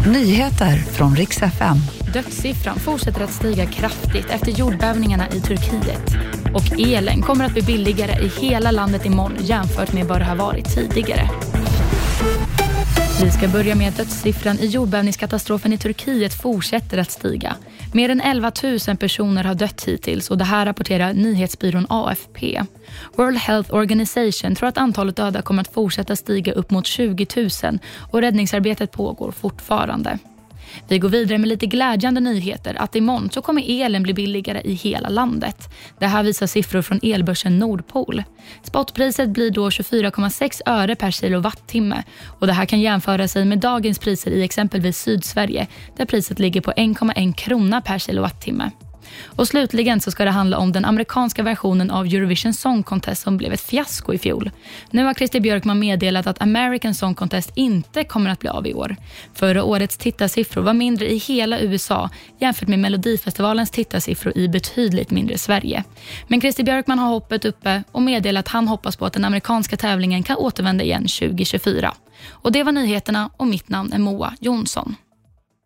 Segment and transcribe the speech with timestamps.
[0.00, 1.76] Nyheter från riks FM.
[2.12, 6.14] Dödssiffran fortsätter att stiga kraftigt efter jordbävningarna i Turkiet.
[6.54, 10.36] Och elen kommer att bli billigare i hela landet imorgon jämfört med vad det har
[10.36, 11.30] varit tidigare.
[13.22, 17.56] Vi ska börja med att dödssiffran i jordbävningskatastrofen i Turkiet fortsätter att stiga.
[17.92, 18.52] Mer än 11
[18.88, 22.62] 000 personer har dött hittills och det här rapporterar nyhetsbyrån AFP.
[23.16, 27.78] World Health Organization tror att antalet döda kommer att fortsätta stiga upp mot 20 000
[28.10, 30.18] och räddningsarbetet pågår fortfarande.
[30.88, 34.72] Vi går vidare med lite glädjande nyheter att imorgon så kommer elen bli billigare i
[34.72, 35.68] hela landet.
[35.98, 38.22] Det här visar siffror från elbörsen Nordpol.
[38.62, 42.02] Spotpriset blir då 24,6 öre per kilowattimme
[42.40, 46.60] och det här kan jämföra sig med dagens priser i exempelvis Sydsverige där priset ligger
[46.60, 48.70] på 1,1 krona per kilowattimme.
[49.24, 53.36] Och slutligen så ska det handla om den amerikanska versionen av Eurovision Song Contest som
[53.36, 54.50] blev ett fiasko i fjol.
[54.90, 58.74] Nu har Christer Björkman meddelat att American Song Contest inte kommer att bli av i
[58.74, 58.96] år.
[59.34, 65.38] Förra årets tittarsiffror var mindre i hela USA jämfört med Melodifestivalens tittarsiffror i betydligt mindre
[65.38, 65.84] Sverige.
[66.28, 69.76] Men Christer Björkman har hoppet uppe och meddelat att han hoppas på att den amerikanska
[69.76, 71.94] tävlingen kan återvända igen 2024.
[72.30, 74.96] Och Det var nyheterna och mitt namn är Moa Jonsson.